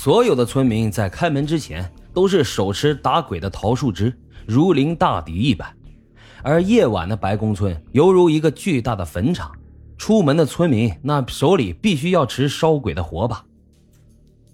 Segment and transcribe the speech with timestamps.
[0.00, 5.68] 所有的村民在开门之前都是手持打鬼的桃树枝，如临大敌一般。
[6.40, 9.50] 而夜晚的白宫村犹如一个巨大的坟场，
[9.96, 13.44] 出门的村民那手里必须要持烧鬼的火把。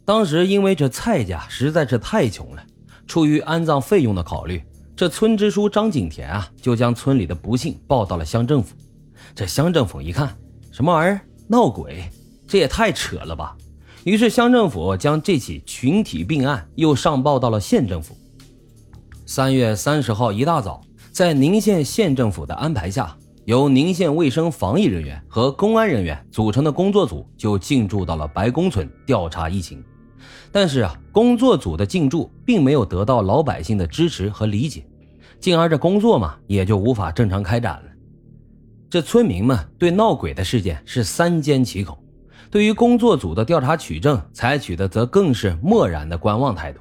[0.07, 2.65] 当时因为这蔡家实在是太穷了，
[3.07, 4.65] 出于安葬费用的考虑，
[4.97, 8.75] 这村支书张景田啊就将村里的不幸报到了乡政府。
[9.35, 10.35] 这乡政府一看，
[10.73, 12.11] 什么玩意儿闹鬼，
[12.49, 13.55] 这也太扯了吧！
[14.05, 18.15] 于是乡政府将这起群体病案又上报到了县政府。
[19.25, 29.83] 三月三十号一大早，在宁县县政府的安排下，由宁县卫生防疫人员和公安人员组成的工作组就进驻到了白宫村调查疫情。
[30.53, 34.85] 但是啊，工作组的进驻并没有得到老百姓的支持和理解，
[35.41, 37.85] 进而这工作嘛也就无法正常开展了。
[38.91, 41.99] 这村民们对闹鬼的事件是三缄其口。
[42.55, 46.79] 对于工作组的调查取证，采取的则更是漠然的观望态度，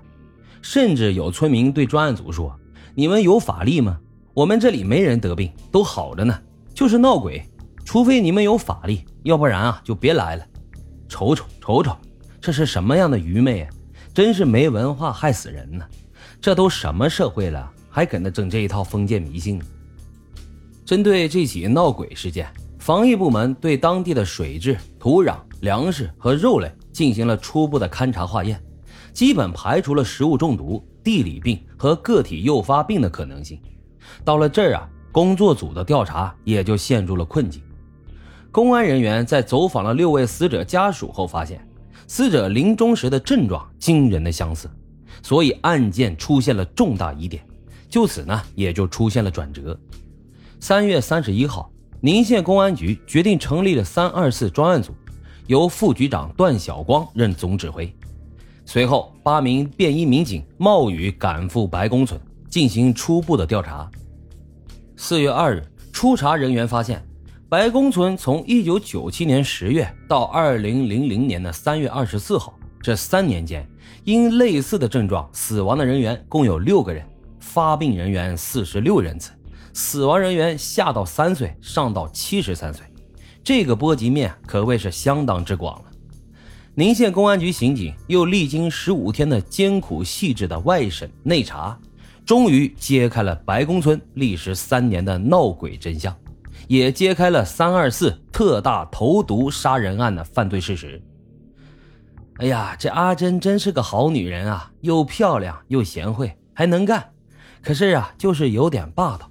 [0.62, 2.56] 甚至有村民对专案组说
[2.94, 3.98] ：“你们有法力吗？
[4.36, 6.40] 我们这里没人得病，都好着呢，
[6.76, 7.44] 就是闹鬼。
[7.84, 10.46] 除非你们有法力，要不然啊就别来了。
[11.10, 11.98] 瞅瞅瞅瞅，
[12.40, 13.70] 这是什么样的愚昧啊！
[14.14, 15.84] 真是没文化害死人呢！
[16.40, 19.60] 这都什么社会了，还搁那整这一套封建迷信？”
[20.86, 25.38] 针对这起闹鬼事件，防疫部门对当地的水质、土壤。
[25.64, 28.62] 粮食和肉类进行了初步的勘查化验，
[29.14, 33.58] 基本排除了食物中毒、地理病和个体诱发病的可能性。
[34.26, 37.64] 到了这儿啊，工作组的调查也就陷入了困境。
[38.52, 41.66] 公安人员在走访了六位死者家属后，发现
[42.08, 44.70] 死者临终时的症状惊人的相似，
[45.22, 47.42] 所以案件出现了重大疑点。
[47.88, 49.80] 就此呢，也就出现了转折。
[50.60, 54.94] 三月三十一号，宁县公安局决定成立了三二四专案组。
[55.48, 57.94] 由副局长段晓光任总指挥，
[58.66, 62.20] 随后八名便衣民警冒雨赶赴白宫村
[62.50, 63.90] 进行初步的调查。
[64.96, 67.06] 四月二日，初查人员发现，
[67.50, 73.68] 白宫村从一九九七年十月到二零零零年的三月二十四号这三年间，
[74.06, 77.06] 因类似的症状死亡的人员共有六个人，
[77.42, 79.32] 发病人员四十六人次，
[79.74, 82.86] 死亡人员下到三岁，上到七十三岁。
[83.44, 85.86] 这个波及面可谓是相当之广了。
[86.76, 91.78] 宁县公安局刑警又历经十五天的艰苦细致的外审内查，
[92.26, 96.16] 终于揭开了白宫村历时三年的闹鬼真相，
[96.68, 101.00] 也揭开了三二四特大投毒杀人案的犯罪事实。
[102.38, 107.12] 哎呀，这阿珍真是个好女人啊，又漂亮又贤惠，还能干。
[107.62, 109.30] 可是啊，就是有点霸道。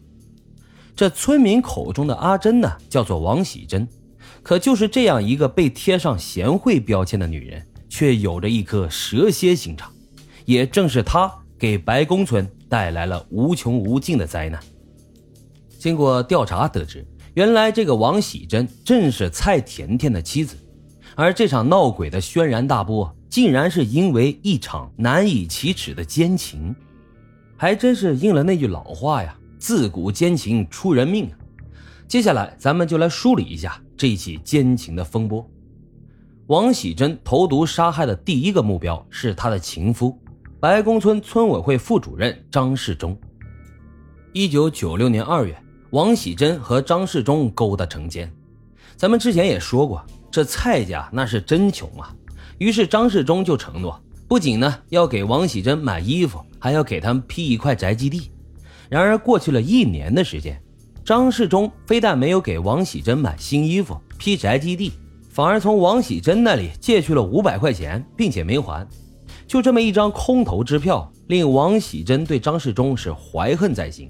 [0.94, 3.88] 这村民口中的阿珍呢，叫做王喜珍。
[4.42, 9.90] 可就是这样一个被贴上贤惠标签的女人，却有着一颗蛇蝎心肠。
[10.44, 14.60] 也正是她给白宫村带来了无穷无尽的灾难。
[15.78, 20.56] 经过调查得知，原来这个王喜珍正是蔡甜甜的妻子，
[21.14, 26.74] 而这场闹鬼的轩然大波，竟然是因为一场难以启齿的奸情，
[27.56, 31.38] 还真是应了那句老话呀：“自古奸情出人命啊。”
[32.12, 35.50] 接下来，咱们就来梳理一下这起奸情的风波。
[36.48, 40.20] 王喜珍投毒杀害的第一个目标是她的情夫，
[40.60, 43.18] 白宫村村委会副主任张世忠。
[44.34, 45.56] 一九九六年二月，
[45.88, 48.30] 王喜珍和张世忠勾搭成奸。
[48.94, 52.14] 咱们之前也说过，这蔡家那是真穷啊。
[52.58, 53.98] 于是张世忠就承诺，
[54.28, 58.30] 不仅呢要给王喜珍买衣服，还要给他们批一块宅基地。
[58.90, 60.62] 然而过去了一年的时间。
[61.04, 64.92] 张世忠非但没有给王喜珍买新衣服、批宅基地，
[65.28, 68.86] 反而从王喜珍那里借去了五百块钱，并且没还。
[69.48, 74.08] 就这么一张空头支票，令王喜珍对张世忠是怀恨在心。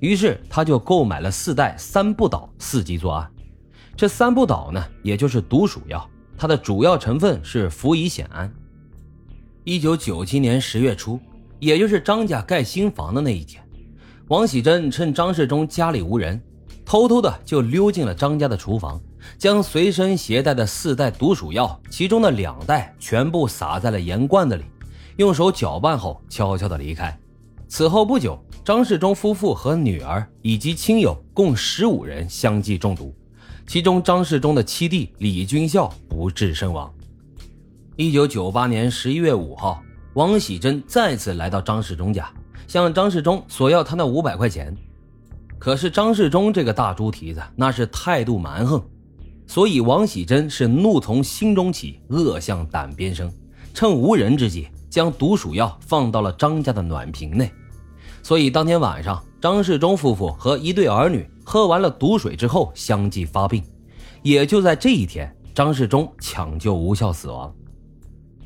[0.00, 3.30] 于是他就购买了四袋三不倒，伺机作案。
[3.96, 8.52] 这三不倒呢，也就是毒鼠药，它的主要成分是氟乙酰胺。
[9.62, 11.18] 一九九七年十月初，
[11.60, 13.65] 也就是张家盖新房的那一天。
[14.28, 16.42] 王喜珍趁张世忠家里无人，
[16.84, 19.00] 偷偷的就溜进了张家的厨房，
[19.38, 24.64] 将随身携带的四袋毒鼠药，其中的两袋全部撒在了盐罐子里，
[25.18, 27.16] 用手搅拌后，悄悄的离开。
[27.68, 33.14] 此后不久，张世忠夫妇和女儿以及亲友共十五人相继中毒，
[33.64, 36.92] 其中张世忠的七弟李军孝不治身亡。
[37.94, 39.80] 一九九八年十一月五号，
[40.14, 42.28] 王喜珍再次来到张世忠家。
[42.66, 44.76] 向张世忠索要他那五百块钱，
[45.58, 48.82] 可是张世忠这个大猪蹄子那是态度蛮横，
[49.46, 53.32] 所以王喜珍是怒从心中起，恶向胆边生，
[53.72, 57.50] 趁无人之际，将毒鼠药放到了张家的暖瓶内。
[58.22, 63.62] 所以当天晚上，张世忠夫妇和一对儿女喝完了毒水之后，相继发病。
[64.22, 67.54] 也就在这一天，张世忠抢救无效死亡。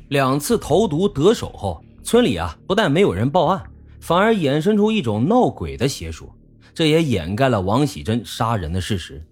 [0.09, 3.63] 两次投毒得手后，村里啊不但没有人报案，
[4.01, 6.35] 反而衍生出一种闹鬼的邪说，
[6.73, 9.23] 这也掩盖了王喜珍杀人的事实。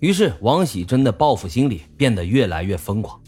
[0.00, 3.20] 于是，王喜珍的报复心理变得越来越疯狂。